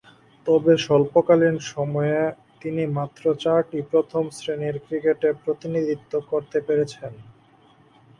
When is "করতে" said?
6.29-6.57